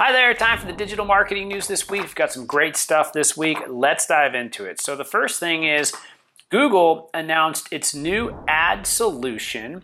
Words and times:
Hi 0.00 0.12
there, 0.12 0.32
time 0.32 0.58
for 0.58 0.66
the 0.66 0.72
digital 0.72 1.04
marketing 1.04 1.48
news 1.48 1.66
this 1.66 1.90
week. 1.90 2.02
We've 2.02 2.14
got 2.14 2.30
some 2.30 2.46
great 2.46 2.76
stuff 2.76 3.12
this 3.12 3.36
week. 3.36 3.58
Let's 3.66 4.06
dive 4.06 4.32
into 4.32 4.64
it. 4.64 4.80
So, 4.80 4.94
the 4.94 5.04
first 5.04 5.40
thing 5.40 5.64
is 5.64 5.92
Google 6.50 7.10
announced 7.12 7.66
its 7.72 7.96
new 7.96 8.32
ad 8.46 8.86
solution, 8.86 9.82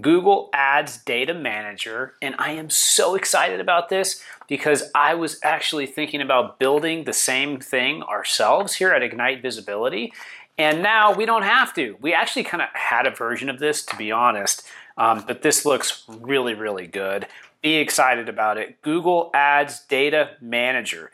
Google 0.00 0.50
Ads 0.52 0.98
Data 0.98 1.34
Manager, 1.34 2.14
and 2.22 2.36
I 2.38 2.52
am 2.52 2.70
so 2.70 3.16
excited 3.16 3.58
about 3.58 3.88
this 3.88 4.22
because 4.46 4.84
I 4.94 5.14
was 5.14 5.40
actually 5.42 5.86
thinking 5.86 6.20
about 6.20 6.60
building 6.60 7.02
the 7.02 7.12
same 7.12 7.58
thing 7.58 8.04
ourselves 8.04 8.76
here 8.76 8.92
at 8.92 9.02
Ignite 9.02 9.42
Visibility. 9.42 10.12
And 10.56 10.80
now 10.80 11.12
we 11.12 11.26
don't 11.26 11.42
have 11.42 11.74
to. 11.74 11.96
We 12.00 12.14
actually 12.14 12.44
kind 12.44 12.62
of 12.62 12.68
had 12.72 13.04
a 13.04 13.10
version 13.10 13.48
of 13.48 13.58
this, 13.58 13.84
to 13.86 13.96
be 13.96 14.12
honest, 14.12 14.62
um, 14.96 15.24
but 15.26 15.42
this 15.42 15.66
looks 15.66 16.04
really, 16.08 16.54
really 16.54 16.86
good 16.86 17.26
be 17.66 17.78
excited 17.78 18.28
about 18.28 18.58
it. 18.58 18.80
Google 18.80 19.28
Ads 19.34 19.80
Data 19.86 20.36
Manager. 20.40 21.10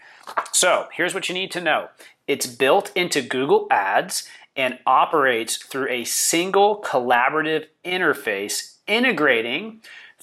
So 0.53 0.87
here's 0.93 1.15
what 1.15 1.31
you 1.31 1.35
need 1.35 1.51
to 1.53 1.63
know 1.63 1.89
it's 2.27 2.47
built 2.47 2.93
into 2.95 3.23
Google 3.23 3.67
Ads 3.71 4.29
and 4.55 4.79
operates 4.85 5.57
through 5.57 5.89
a 5.89 6.05
single 6.05 6.83
collaborative 6.83 7.69
interface 7.87 8.77
integrating 8.87 9.81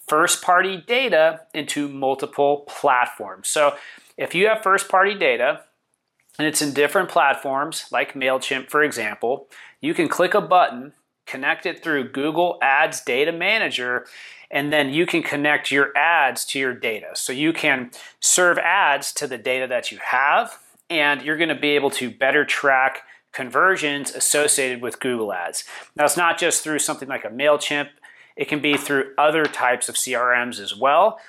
first 0.08 0.44
party 0.44 0.78
data 0.78 1.42
into 1.56 1.88
multiple 1.88 2.64
platforms. 2.68 3.48
So 3.48 3.76
if 4.16 4.36
you 4.36 4.50
have 4.50 4.62
first 4.62 4.88
party 4.88 5.16
data, 5.16 5.62
and 6.38 6.48
it's 6.48 6.62
in 6.62 6.73
different 6.73 7.09
platforms 7.09 7.86
like 7.92 8.14
MailChimp, 8.14 8.70
for 8.70 8.84
example, 8.84 9.48
you 9.82 9.96
can 9.96 10.08
click 10.08 10.36
a 10.36 10.42
button, 10.42 10.94
connect 11.30 11.66
it 11.66 11.84
through 11.84 12.10
Google 12.10 12.58
Ads 12.62 13.02
Data 13.02 13.32
Manager, 13.32 14.06
and 14.52 14.74
then 14.74 14.90
you 14.90 15.06
can 15.06 15.22
connect 15.22 15.72
your 15.72 15.96
ads 15.96 16.44
to 16.46 16.60
your 16.60 16.74
data. 16.74 17.10
So 17.14 17.32
you 17.32 17.54
can 17.54 17.92
serve 18.20 18.58
ads 18.58 19.14
to 19.14 19.28
the 19.28 19.38
data 19.38 19.68
that 19.68 19.92
you 19.92 20.00
have, 20.04 20.58
and 20.90 21.22
you're 21.22 21.38
going 21.38 21.50
to 21.50 21.56
be 21.56 21.70
able 21.70 21.92
to 21.92 22.10
better 22.10 22.45
track 22.45 23.03
conversions 23.31 24.12
associated 24.12 24.81
with 24.81 25.00
Google 25.00 25.31
Ads. 25.31 25.64
Now, 25.95 26.06
it's 26.06 26.18
not 26.18 26.40
just 26.40 26.64
through 26.64 26.80
something 26.80 27.08
like 27.08 27.26
a 27.26 27.30
MailChimp, 27.30 27.90
it 28.36 28.48
can 28.48 28.59
be 28.59 28.75
through 28.75 29.14
other 29.18 29.46
types 29.46 29.90
of 29.90 29.96
CRMs 29.96 30.59
as 30.59 30.75
well. 30.75 31.20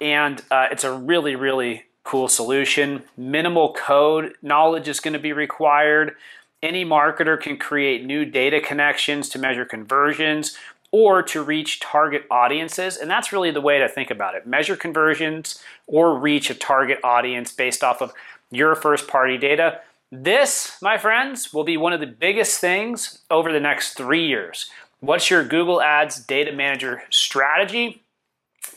And 0.00 0.42
uh, 0.50 0.68
it's 0.70 0.84
a 0.84 0.92
really, 0.92 1.34
really 1.34 1.84
cool 2.04 2.28
solution. 2.28 3.02
Minimal 3.16 3.72
code 3.72 4.34
knowledge 4.42 4.86
is 4.86 5.00
going 5.00 5.14
to 5.14 5.18
be 5.18 5.32
required. 5.32 6.14
Any 6.62 6.84
marketer 6.84 7.40
can 7.40 7.56
create 7.56 8.04
new 8.04 8.24
data 8.24 8.60
connections 8.60 9.28
to 9.30 9.38
measure 9.38 9.64
conversions 9.64 10.56
or 10.90 11.22
to 11.22 11.42
reach 11.42 11.80
target 11.80 12.24
audiences. 12.30 12.96
And 12.96 13.10
that's 13.10 13.32
really 13.32 13.50
the 13.50 13.60
way 13.60 13.78
to 13.78 13.88
think 13.88 14.10
about 14.10 14.34
it. 14.34 14.46
Measure 14.46 14.76
conversions 14.76 15.62
or 15.86 16.18
reach 16.18 16.50
a 16.50 16.54
target 16.54 16.98
audience 17.04 17.52
based 17.52 17.84
off 17.84 18.00
of 18.00 18.12
your 18.50 18.74
first 18.74 19.06
party 19.06 19.36
data. 19.36 19.80
This, 20.10 20.78
my 20.80 20.96
friends, 20.96 21.52
will 21.52 21.64
be 21.64 21.76
one 21.76 21.92
of 21.92 22.00
the 22.00 22.06
biggest 22.06 22.60
things 22.60 23.18
over 23.30 23.52
the 23.52 23.60
next 23.60 23.94
three 23.94 24.26
years. 24.26 24.70
What's 25.00 25.30
your 25.30 25.44
Google 25.44 25.82
Ads 25.82 26.24
Data 26.24 26.52
Manager 26.52 27.02
strategy? 27.10 28.02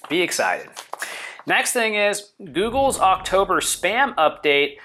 Be 0.09 0.21
excited. 0.21 0.69
Next 1.47 1.73
thing 1.73 1.95
is 1.95 2.31
Google's 2.51 2.99
October 2.99 3.61
spam 3.61 4.13
update 4.15 4.77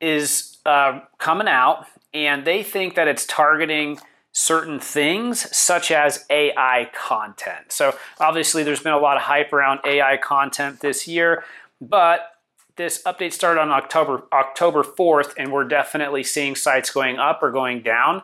is 0.00 0.58
uh, 0.66 1.00
coming 1.18 1.48
out, 1.48 1.86
and 2.14 2.44
they 2.44 2.62
think 2.62 2.94
that 2.94 3.08
it's 3.08 3.26
targeting 3.26 3.98
certain 4.32 4.80
things 4.80 5.54
such 5.54 5.90
as 5.90 6.24
AI 6.30 6.90
content. 6.94 7.70
So 7.70 7.94
obviously 8.18 8.62
there's 8.62 8.82
been 8.82 8.92
a 8.92 8.98
lot 8.98 9.16
of 9.16 9.24
hype 9.24 9.52
around 9.52 9.80
AI 9.84 10.16
content 10.16 10.80
this 10.80 11.06
year, 11.06 11.44
but 11.80 12.32
this 12.76 13.02
update 13.02 13.32
started 13.32 13.60
on 13.60 13.70
October 13.70 14.24
October 14.32 14.82
4th 14.82 15.34
and 15.36 15.52
we're 15.52 15.64
definitely 15.64 16.24
seeing 16.24 16.56
sites 16.56 16.90
going 16.90 17.18
up 17.18 17.42
or 17.42 17.50
going 17.50 17.82
down. 17.82 18.22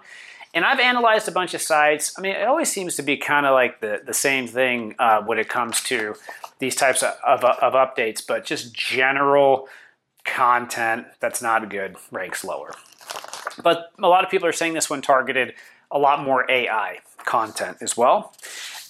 And 0.54 0.64
I've 0.64 0.80
analyzed 0.80 1.28
a 1.28 1.30
bunch 1.30 1.52
of 1.52 1.60
sites. 1.60 2.14
I 2.16 2.22
mean, 2.22 2.34
it 2.34 2.46
always 2.46 2.72
seems 2.72 2.96
to 2.96 3.02
be 3.02 3.18
kind 3.18 3.44
of 3.44 3.52
like 3.52 3.82
the, 3.82 4.00
the 4.04 4.14
same 4.14 4.46
thing 4.46 4.94
uh, 4.98 5.22
when 5.22 5.38
it 5.38 5.50
comes 5.50 5.82
to 5.84 6.14
these 6.58 6.74
types 6.74 7.02
of, 7.02 7.14
of, 7.24 7.44
of 7.44 7.74
updates, 7.74 8.26
but 8.26 8.46
just 8.46 8.72
general 8.72 9.68
content 10.24 11.06
that's 11.20 11.42
not 11.42 11.68
good 11.68 11.96
ranks 12.10 12.44
lower. 12.44 12.72
But 13.62 13.92
a 13.98 14.08
lot 14.08 14.24
of 14.24 14.30
people 14.30 14.48
are 14.48 14.52
saying 14.52 14.74
this 14.74 14.90
one 14.90 15.02
targeted 15.02 15.54
a 15.90 15.98
lot 15.98 16.22
more 16.22 16.50
AI 16.50 16.98
content 17.24 17.78
as 17.80 17.96
well. 17.96 18.32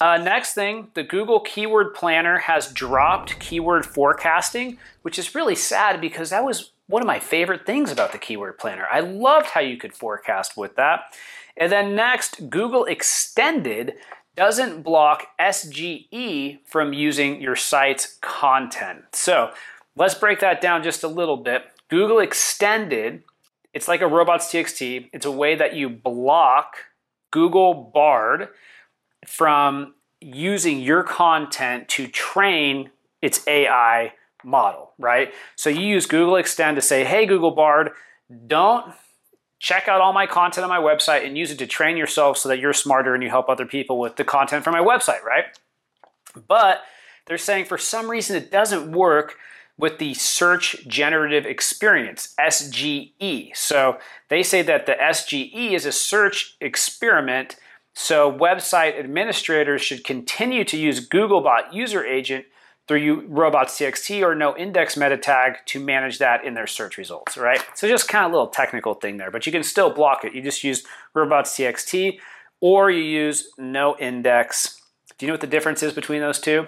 Uh, 0.01 0.17
next 0.17 0.53
thing, 0.53 0.89
the 0.93 1.03
Google 1.03 1.41
Keyword 1.41 1.93
Planner 1.93 2.39
has 2.39 2.71
dropped 2.71 3.39
keyword 3.39 3.85
forecasting, 3.85 4.77
which 5.01 5.19
is 5.19 5.35
really 5.35 5.55
sad 5.55 5.99
because 5.99 6.29
that 6.29 6.45
was 6.45 6.71
one 6.87 7.01
of 7.01 7.07
my 7.07 7.19
favorite 7.19 7.65
things 7.65 7.91
about 7.91 8.11
the 8.11 8.17
Keyword 8.17 8.57
Planner. 8.57 8.87
I 8.91 9.01
loved 9.01 9.47
how 9.47 9.61
you 9.61 9.77
could 9.77 9.93
forecast 9.93 10.57
with 10.57 10.75
that. 10.75 11.13
And 11.55 11.71
then 11.71 11.95
next, 11.95 12.49
Google 12.49 12.85
Extended 12.85 13.93
doesn't 14.35 14.83
block 14.83 15.27
SGE 15.39 16.59
from 16.65 16.93
using 16.93 17.41
your 17.41 17.57
site's 17.57 18.17
content. 18.21 19.03
So 19.11 19.51
let's 19.97 20.15
break 20.15 20.39
that 20.39 20.61
down 20.61 20.81
just 20.81 21.03
a 21.03 21.09
little 21.09 21.37
bit. 21.37 21.65
Google 21.89 22.19
Extended, 22.19 23.23
it's 23.73 23.87
like 23.87 24.01
a 24.01 24.07
robots.txt. 24.07 25.09
It's 25.13 25.25
a 25.25 25.31
way 25.31 25.55
that 25.55 25.75
you 25.75 25.89
block 25.89 26.77
Google 27.31 27.91
Bard 27.93 28.49
from 29.25 29.93
using 30.21 30.79
your 30.79 31.03
content 31.03 31.87
to 31.89 32.07
train 32.07 32.89
its 33.21 33.45
AI 33.47 34.13
model, 34.43 34.93
right? 34.97 35.33
So 35.55 35.69
you 35.69 35.81
use 35.81 36.05
Google 36.05 36.35
Extend 36.37 36.75
to 36.77 36.81
say, 36.81 37.03
hey, 37.03 37.25
Google 37.25 37.51
Bard, 37.51 37.91
don't 38.47 38.93
check 39.59 39.87
out 39.87 40.01
all 40.01 40.13
my 40.13 40.25
content 40.25 40.63
on 40.63 40.69
my 40.69 40.79
website 40.79 41.25
and 41.25 41.37
use 41.37 41.51
it 41.51 41.59
to 41.59 41.67
train 41.67 41.97
yourself 41.97 42.37
so 42.37 42.47
that 42.49 42.59
you're 42.59 42.73
smarter 42.73 43.13
and 43.13 43.21
you 43.21 43.29
help 43.29 43.49
other 43.49 43.65
people 43.65 43.99
with 43.99 44.15
the 44.15 44.23
content 44.23 44.63
from 44.63 44.73
my 44.73 44.79
website, 44.79 45.21
right? 45.23 45.45
But 46.47 46.81
they're 47.25 47.37
saying 47.37 47.65
for 47.65 47.77
some 47.77 48.09
reason 48.09 48.35
it 48.35 48.51
doesn't 48.51 48.91
work 48.91 49.35
with 49.79 49.97
the 49.97 50.13
Search 50.13 50.85
Generative 50.87 51.45
Experience, 51.45 52.35
SGE. 52.37 53.55
So 53.55 53.97
they 54.27 54.43
say 54.43 54.61
that 54.61 54.85
the 54.85 54.91
SGE 54.91 55.71
is 55.71 55.85
a 55.85 55.93
search 55.93 56.57
experiment, 56.59 57.55
so 57.95 58.31
website 58.31 58.99
administrators 58.99 59.81
should 59.81 60.03
continue 60.03 60.65
to 60.65 60.77
use 60.77 61.07
Googlebot 61.07 61.73
User 61.73 62.05
Agent 62.05 62.45
through 62.89 63.25
robots.txt 63.27 64.21
or 64.21 64.35
no 64.35 64.55
index 64.57 64.97
meta 64.97 65.15
tag 65.15 65.57
to 65.67 65.79
manage 65.79 66.17
that 66.17 66.43
in 66.43 66.55
their 66.55 66.67
search 66.67 66.97
results, 66.97 67.37
right? 67.37 67.63
So 67.73 67.87
just 67.87 68.09
kind 68.09 68.25
of 68.25 68.31
a 68.31 68.33
little 68.33 68.47
technical 68.47 68.95
thing 68.95 69.15
there, 69.15 69.31
but 69.31 69.45
you 69.45 69.51
can 69.51 69.63
still 69.63 69.91
block 69.91 70.25
it. 70.25 70.33
You 70.33 70.41
just 70.41 70.63
use 70.63 70.83
robots.txt 71.13 72.19
or 72.59 72.91
you 72.91 73.03
use 73.03 73.49
no 73.57 73.95
index. 73.97 74.81
Do 75.17 75.25
you 75.25 75.27
know 75.27 75.33
what 75.33 75.41
the 75.41 75.47
difference 75.47 75.83
is 75.83 75.93
between 75.93 76.19
those 76.19 76.39
two? 76.39 76.67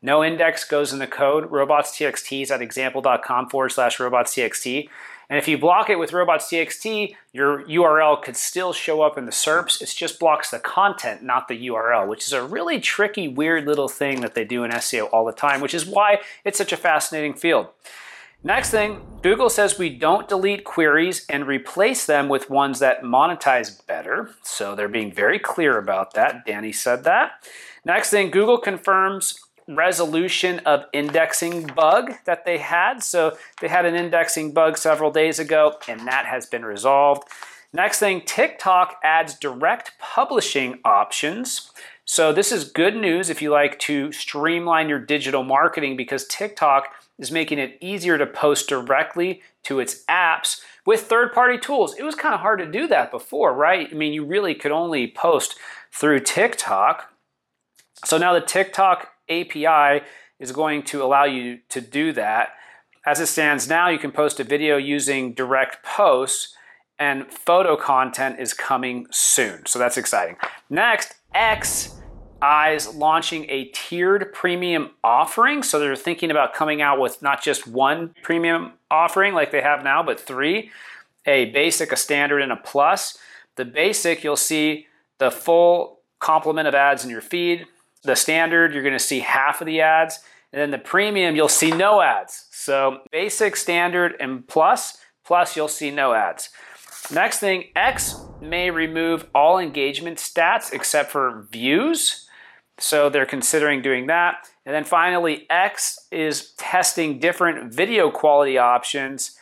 No 0.00 0.22
index 0.22 0.64
goes 0.64 0.92
in 0.92 1.00
the 1.00 1.06
code. 1.06 1.50
Robots.txt 1.50 2.42
is 2.42 2.50
at 2.50 2.62
example.com 2.62 3.48
forward 3.48 3.70
slash 3.70 3.98
robots.txt. 3.98 4.88
And 5.30 5.38
if 5.38 5.46
you 5.46 5.58
block 5.58 5.90
it 5.90 5.98
with 5.98 6.12
robots.txt, 6.12 7.14
your 7.32 7.62
URL 7.64 8.22
could 8.22 8.36
still 8.36 8.72
show 8.72 9.02
up 9.02 9.18
in 9.18 9.26
the 9.26 9.32
SERPs. 9.32 9.82
It 9.82 9.92
just 9.94 10.18
blocks 10.18 10.50
the 10.50 10.58
content, 10.58 11.22
not 11.22 11.48
the 11.48 11.68
URL, 11.68 12.08
which 12.08 12.26
is 12.26 12.32
a 12.32 12.42
really 12.42 12.80
tricky, 12.80 13.28
weird 13.28 13.66
little 13.66 13.88
thing 13.88 14.22
that 14.22 14.34
they 14.34 14.44
do 14.44 14.64
in 14.64 14.70
SEO 14.70 15.08
all 15.12 15.26
the 15.26 15.32
time, 15.32 15.60
which 15.60 15.74
is 15.74 15.84
why 15.84 16.20
it's 16.44 16.56
such 16.56 16.72
a 16.72 16.78
fascinating 16.78 17.34
field. 17.34 17.66
Next 18.42 18.70
thing, 18.70 19.00
Google 19.20 19.50
says 19.50 19.78
we 19.78 19.90
don't 19.90 20.28
delete 20.28 20.64
queries 20.64 21.26
and 21.28 21.46
replace 21.46 22.06
them 22.06 22.28
with 22.28 22.48
ones 22.48 22.78
that 22.78 23.02
monetize 23.02 23.84
better. 23.86 24.30
So 24.42 24.74
they're 24.76 24.88
being 24.88 25.12
very 25.12 25.40
clear 25.40 25.76
about 25.76 26.14
that. 26.14 26.46
Danny 26.46 26.72
said 26.72 27.02
that. 27.04 27.32
Next 27.84 28.10
thing, 28.10 28.30
Google 28.30 28.58
confirms 28.58 29.40
resolution 29.68 30.60
of 30.60 30.84
indexing 30.92 31.66
bug 31.66 32.12
that 32.24 32.44
they 32.44 32.58
had. 32.58 33.02
So 33.02 33.36
they 33.60 33.68
had 33.68 33.84
an 33.84 33.94
indexing 33.94 34.52
bug 34.52 34.78
several 34.78 35.10
days 35.10 35.38
ago, 35.38 35.74
and 35.86 36.06
that 36.08 36.26
has 36.26 36.46
been 36.46 36.64
resolved. 36.64 37.28
Next 37.72 37.98
thing, 37.98 38.22
TikTok 38.22 38.98
adds 39.04 39.34
direct 39.34 39.92
publishing 39.98 40.78
options. 40.84 41.70
So 42.06 42.32
this 42.32 42.50
is 42.50 42.64
good 42.64 42.96
news 42.96 43.28
if 43.28 43.42
you 43.42 43.50
like 43.50 43.78
to 43.80 44.10
streamline 44.12 44.88
your 44.88 44.98
digital 44.98 45.44
marketing 45.44 45.94
because 45.94 46.26
TikTok 46.26 46.88
is 47.18 47.30
making 47.30 47.58
it 47.58 47.76
easier 47.82 48.16
to 48.16 48.26
post 48.26 48.68
directly 48.68 49.42
to 49.64 49.80
its 49.80 50.04
apps 50.06 50.62
with 50.86 51.02
third-party 51.02 51.58
tools. 51.58 51.94
It 51.98 52.04
was 52.04 52.14
kind 52.14 52.34
of 52.34 52.40
hard 52.40 52.60
to 52.60 52.66
do 52.66 52.86
that 52.86 53.10
before, 53.10 53.52
right? 53.52 53.86
I 53.90 53.94
mean, 53.94 54.14
you 54.14 54.24
really 54.24 54.54
could 54.54 54.72
only 54.72 55.06
post 55.06 55.58
through 55.92 56.20
TikTok. 56.20 57.12
So 58.06 58.16
now 58.16 58.32
the 58.32 58.40
TikTok 58.40 59.12
API 59.28 60.04
is 60.38 60.52
going 60.52 60.82
to 60.84 61.02
allow 61.02 61.24
you 61.24 61.58
to 61.68 61.80
do 61.80 62.12
that. 62.12 62.50
As 63.06 63.20
it 63.20 63.26
stands 63.26 63.68
now, 63.68 63.88
you 63.88 63.98
can 63.98 64.12
post 64.12 64.38
a 64.40 64.44
video 64.44 64.76
using 64.76 65.32
direct 65.32 65.84
posts 65.84 66.54
and 66.98 67.32
photo 67.32 67.76
content 67.76 68.40
is 68.40 68.52
coming 68.52 69.06
soon. 69.10 69.64
So 69.66 69.78
that's 69.78 69.96
exciting. 69.96 70.36
Next, 70.68 71.14
X 71.34 71.94
eyes 72.40 72.94
launching 72.94 73.46
a 73.48 73.64
tiered 73.74 74.32
premium 74.32 74.90
offering. 75.02 75.62
So 75.62 75.78
they're 75.78 75.96
thinking 75.96 76.30
about 76.30 76.54
coming 76.54 76.80
out 76.80 77.00
with 77.00 77.20
not 77.22 77.42
just 77.42 77.66
one 77.66 78.14
premium 78.22 78.72
offering 78.90 79.34
like 79.34 79.50
they 79.50 79.60
have 79.60 79.82
now, 79.82 80.02
but 80.02 80.20
three 80.20 80.70
a 81.26 81.46
basic, 81.46 81.92
a 81.92 81.96
standard, 81.96 82.40
and 82.40 82.52
a 82.52 82.56
plus. 82.56 83.18
The 83.56 83.64
basic, 83.64 84.24
you'll 84.24 84.36
see 84.36 84.86
the 85.18 85.30
full 85.30 86.00
complement 86.20 86.66
of 86.66 86.74
ads 86.74 87.04
in 87.04 87.10
your 87.10 87.20
feed. 87.20 87.66
The 88.08 88.16
standard, 88.16 88.72
you're 88.72 88.82
gonna 88.82 88.98
see 88.98 89.20
half 89.20 89.60
of 89.60 89.66
the 89.66 89.82
ads. 89.82 90.20
And 90.50 90.62
then 90.62 90.70
the 90.70 90.78
premium, 90.78 91.36
you'll 91.36 91.46
see 91.46 91.70
no 91.70 92.00
ads. 92.00 92.46
So 92.50 93.00
basic, 93.12 93.54
standard, 93.54 94.16
and 94.18 94.48
plus, 94.48 94.96
plus 95.26 95.54
you'll 95.54 95.68
see 95.68 95.90
no 95.90 96.14
ads. 96.14 96.48
Next 97.12 97.38
thing, 97.38 97.64
X 97.76 98.16
may 98.40 98.70
remove 98.70 99.26
all 99.34 99.58
engagement 99.58 100.16
stats 100.16 100.72
except 100.72 101.10
for 101.10 101.46
views. 101.52 102.26
So 102.78 103.10
they're 103.10 103.26
considering 103.26 103.82
doing 103.82 104.06
that. 104.06 104.48
And 104.64 104.74
then 104.74 104.84
finally, 104.84 105.46
X 105.50 106.06
is 106.10 106.52
testing 106.52 107.18
different 107.18 107.74
video 107.74 108.10
quality 108.10 108.56
options. 108.56 109.36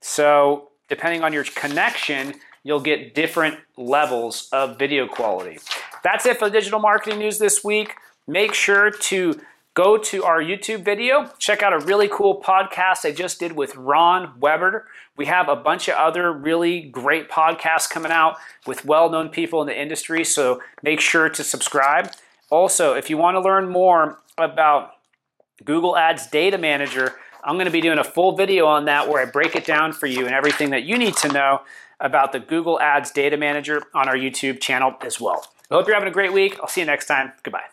So 0.00 0.70
depending 0.88 1.24
on 1.24 1.32
your 1.32 1.42
connection, 1.42 2.34
you'll 2.62 2.78
get 2.78 3.16
different 3.16 3.58
levels 3.76 4.48
of 4.52 4.78
video 4.78 5.08
quality. 5.08 5.58
That's 6.04 6.24
it 6.24 6.38
for 6.38 6.48
digital 6.48 6.78
marketing 6.78 7.18
news 7.18 7.40
this 7.40 7.64
week. 7.64 7.96
Make 8.26 8.54
sure 8.54 8.90
to 8.90 9.40
go 9.74 9.96
to 9.96 10.24
our 10.24 10.40
YouTube 10.40 10.84
video, 10.84 11.30
check 11.38 11.62
out 11.62 11.72
a 11.72 11.78
really 11.78 12.08
cool 12.08 12.40
podcast 12.42 13.06
I 13.06 13.12
just 13.12 13.40
did 13.40 13.52
with 13.52 13.74
Ron 13.74 14.38
Weber. 14.38 14.86
We 15.16 15.26
have 15.26 15.48
a 15.48 15.56
bunch 15.56 15.88
of 15.88 15.94
other 15.96 16.32
really 16.32 16.82
great 16.82 17.30
podcasts 17.30 17.88
coming 17.88 18.12
out 18.12 18.36
with 18.66 18.84
well 18.84 19.08
known 19.10 19.28
people 19.30 19.60
in 19.62 19.66
the 19.66 19.80
industry, 19.80 20.24
so 20.24 20.60
make 20.82 21.00
sure 21.00 21.28
to 21.28 21.42
subscribe. 21.42 22.10
Also, 22.50 22.94
if 22.94 23.08
you 23.08 23.16
want 23.16 23.36
to 23.36 23.40
learn 23.40 23.68
more 23.68 24.18
about 24.36 24.92
Google 25.64 25.96
Ads 25.96 26.26
Data 26.26 26.58
Manager, 26.58 27.14
I'm 27.42 27.56
going 27.56 27.66
to 27.66 27.72
be 27.72 27.80
doing 27.80 27.98
a 27.98 28.04
full 28.04 28.36
video 28.36 28.66
on 28.66 28.84
that 28.84 29.08
where 29.08 29.26
I 29.26 29.30
break 29.30 29.56
it 29.56 29.64
down 29.64 29.92
for 29.92 30.06
you 30.06 30.26
and 30.26 30.34
everything 30.34 30.70
that 30.70 30.84
you 30.84 30.98
need 30.98 31.16
to 31.18 31.28
know 31.28 31.62
about 31.98 32.32
the 32.32 32.40
Google 32.40 32.78
Ads 32.80 33.10
Data 33.10 33.36
Manager 33.36 33.82
on 33.94 34.08
our 34.08 34.16
YouTube 34.16 34.60
channel 34.60 34.94
as 35.00 35.20
well. 35.20 35.46
I 35.70 35.74
hope 35.74 35.86
you're 35.86 35.94
having 35.94 36.10
a 36.10 36.12
great 36.12 36.32
week. 36.32 36.58
I'll 36.60 36.68
see 36.68 36.82
you 36.82 36.86
next 36.86 37.06
time. 37.06 37.32
Goodbye. 37.42 37.71